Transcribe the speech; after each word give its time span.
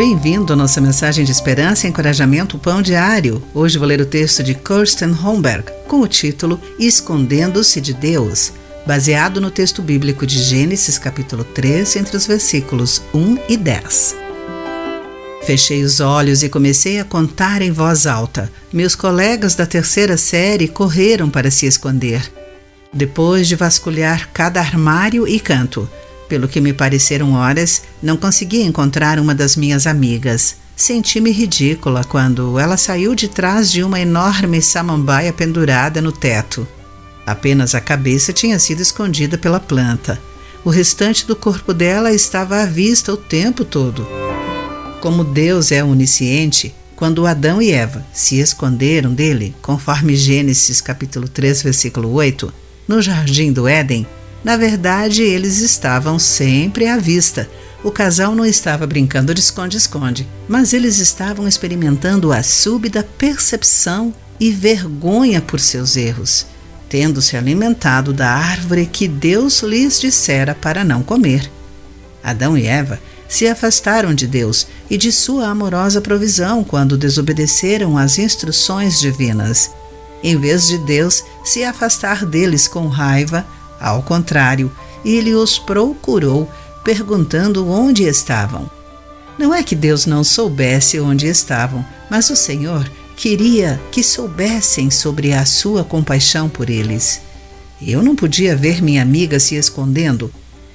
Bem-vindo 0.00 0.50
à 0.54 0.56
nossa 0.56 0.80
mensagem 0.80 1.26
de 1.26 1.30
esperança 1.30 1.86
e 1.86 1.90
encorajamento 1.90 2.56
Pão 2.56 2.80
Diário. 2.80 3.42
Hoje 3.52 3.76
vou 3.76 3.86
ler 3.86 4.00
o 4.00 4.06
texto 4.06 4.42
de 4.42 4.54
Kirsten 4.54 5.10
Holmberg 5.10 5.70
com 5.86 6.00
o 6.00 6.08
título 6.08 6.58
Escondendo-se 6.78 7.82
de 7.82 7.92
Deus, 7.92 8.50
baseado 8.86 9.42
no 9.42 9.50
texto 9.50 9.82
bíblico 9.82 10.26
de 10.26 10.42
Gênesis 10.42 10.96
capítulo 10.96 11.44
3, 11.44 11.96
entre 11.96 12.16
os 12.16 12.26
versículos 12.26 13.02
1 13.12 13.40
e 13.46 13.58
10. 13.58 14.16
Fechei 15.42 15.82
os 15.82 16.00
olhos 16.00 16.42
e 16.42 16.48
comecei 16.48 16.98
a 16.98 17.04
contar 17.04 17.60
em 17.60 17.70
voz 17.70 18.06
alta. 18.06 18.50
Meus 18.72 18.94
colegas 18.94 19.54
da 19.54 19.66
terceira 19.66 20.16
série 20.16 20.66
correram 20.66 21.28
para 21.28 21.50
se 21.50 21.66
esconder. 21.66 22.22
Depois 22.90 23.46
de 23.46 23.54
vasculhar 23.54 24.30
cada 24.32 24.60
armário 24.60 25.28
e 25.28 25.38
canto, 25.38 25.86
pelo 26.30 26.46
que 26.46 26.60
me 26.60 26.72
pareceram 26.72 27.32
horas, 27.32 27.82
não 28.00 28.16
consegui 28.16 28.62
encontrar 28.62 29.18
uma 29.18 29.34
das 29.34 29.56
minhas 29.56 29.84
amigas. 29.84 30.54
Senti-me 30.76 31.32
ridícula 31.32 32.04
quando 32.04 32.56
ela 32.56 32.76
saiu 32.76 33.16
de 33.16 33.26
trás 33.26 33.70
de 33.70 33.82
uma 33.82 34.00
enorme 34.00 34.62
samambaia 34.62 35.32
pendurada 35.32 36.00
no 36.00 36.12
teto. 36.12 36.66
Apenas 37.26 37.74
a 37.74 37.80
cabeça 37.80 38.32
tinha 38.32 38.60
sido 38.60 38.80
escondida 38.80 39.36
pela 39.36 39.58
planta. 39.58 40.22
O 40.64 40.70
restante 40.70 41.26
do 41.26 41.34
corpo 41.34 41.74
dela 41.74 42.12
estava 42.12 42.62
à 42.62 42.64
vista 42.66 43.12
o 43.12 43.16
tempo 43.16 43.64
todo. 43.64 44.06
Como 45.00 45.24
Deus 45.24 45.72
é 45.72 45.82
onisciente, 45.82 46.72
quando 46.94 47.26
Adão 47.26 47.60
e 47.60 47.72
Eva 47.72 48.06
se 48.12 48.38
esconderam 48.38 49.12
dele, 49.12 49.52
conforme 49.60 50.14
Gênesis 50.14 50.80
capítulo 50.80 51.26
3, 51.26 51.62
versículo 51.64 52.12
8, 52.12 52.52
no 52.86 53.02
jardim 53.02 53.52
do 53.52 53.66
Éden, 53.66 54.06
na 54.42 54.56
verdade, 54.56 55.22
eles 55.22 55.58
estavam 55.58 56.18
sempre 56.18 56.86
à 56.86 56.96
vista. 56.96 57.48
O 57.84 57.90
casal 57.90 58.34
não 58.34 58.44
estava 58.44 58.86
brincando 58.86 59.34
de 59.34 59.40
esconde-esconde, 59.40 60.28
mas 60.48 60.72
eles 60.72 60.98
estavam 60.98 61.46
experimentando 61.46 62.32
a 62.32 62.42
súbita 62.42 63.06
percepção 63.18 64.14
e 64.38 64.50
vergonha 64.50 65.40
por 65.40 65.60
seus 65.60 65.96
erros, 65.96 66.46
tendo 66.88 67.20
se 67.20 67.36
alimentado 67.36 68.12
da 68.12 68.30
árvore 68.30 68.86
que 68.86 69.06
Deus 69.06 69.62
lhes 69.62 70.00
dissera 70.00 70.54
para 70.54 70.84
não 70.84 71.02
comer. 71.02 71.50
Adão 72.22 72.56
e 72.56 72.66
Eva 72.66 73.00
se 73.28 73.46
afastaram 73.46 74.12
de 74.12 74.26
Deus 74.26 74.66
e 74.90 74.98
de 74.98 75.12
sua 75.12 75.48
amorosa 75.48 76.00
provisão 76.00 76.64
quando 76.64 76.98
desobedeceram 76.98 77.96
às 77.96 78.18
instruções 78.18 78.98
divinas. 78.98 79.70
Em 80.22 80.36
vez 80.36 80.66
de 80.66 80.78
Deus 80.78 81.22
se 81.44 81.62
afastar 81.62 82.26
deles 82.26 82.66
com 82.66 82.88
raiva, 82.88 83.46
ao 83.80 84.02
contrário, 84.02 84.70
ele 85.04 85.34
os 85.34 85.58
procurou, 85.58 86.50
perguntando 86.84 87.68
onde 87.68 88.04
estavam. 88.04 88.70
Não 89.38 89.54
é 89.54 89.62
que 89.62 89.74
Deus 89.74 90.04
não 90.04 90.22
soubesse 90.22 91.00
onde 91.00 91.26
estavam, 91.26 91.84
mas 92.10 92.28
o 92.28 92.36
Senhor 92.36 92.90
queria 93.16 93.80
que 93.90 94.02
soubessem 94.02 94.90
sobre 94.90 95.32
a 95.32 95.44
sua 95.44 95.82
compaixão 95.82 96.48
por 96.48 96.68
eles. 96.68 97.20
Eu 97.80 98.02
não 98.02 98.14
podia 98.14 98.54
ver 98.54 98.82
minha 98.82 99.00
amiga 99.00 99.40
se 99.40 99.54
escondendo, 99.54 100.30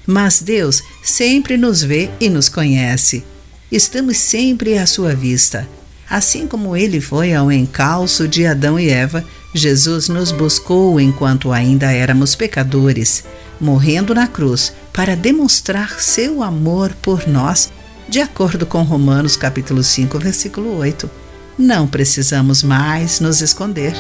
mas 0.05 0.41
Deus 0.41 0.81
sempre 1.03 1.57
nos 1.57 1.83
vê 1.83 2.09
e 2.19 2.29
nos 2.29 2.49
conhece. 2.49 3.23
Estamos 3.71 4.17
sempre 4.17 4.77
à 4.77 4.85
sua 4.85 5.13
vista. 5.13 5.67
Assim 6.09 6.47
como 6.47 6.75
ele 6.75 7.01
foi 7.01 7.33
ao 7.33 7.51
encalço 7.51 8.27
de 8.27 8.45
Adão 8.45 8.79
e 8.79 8.89
Eva, 8.89 9.25
Jesus 9.55 10.09
nos 10.09 10.33
buscou 10.33 10.99
enquanto 10.99 11.53
ainda 11.53 11.89
éramos 11.89 12.35
pecadores, 12.35 13.23
morrendo 13.57 14.13
na 14.13 14.27
cruz 14.27 14.73
para 14.91 15.15
demonstrar 15.15 16.01
seu 16.01 16.43
amor 16.43 16.93
por 17.01 17.25
nós, 17.25 17.71
de 18.09 18.19
acordo 18.19 18.65
com 18.65 18.83
Romanos 18.83 19.37
capítulo 19.37 19.81
5, 19.81 20.19
versículo 20.19 20.75
8. 20.75 21.09
Não 21.57 21.87
precisamos 21.87 22.63
mais 22.63 23.21
nos 23.21 23.39
esconder. 23.39 23.93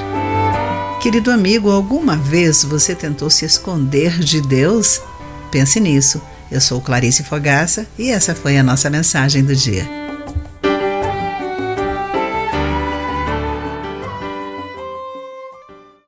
Querido 1.01 1.31
amigo, 1.31 1.71
alguma 1.71 2.17
vez 2.17 2.65
você 2.65 2.93
tentou 2.93 3.29
se 3.29 3.45
esconder 3.45 4.19
de 4.19 4.41
Deus? 4.41 4.99
Pense 5.51 5.79
nisso. 5.79 6.21
Eu 6.51 6.59
sou 6.59 6.81
Clarice 6.81 7.23
Fogaça 7.23 7.87
e 7.97 8.09
essa 8.09 8.35
foi 8.35 8.57
a 8.57 8.63
nossa 8.63 8.89
mensagem 8.89 9.41
do 9.41 9.55
dia. 9.55 10.04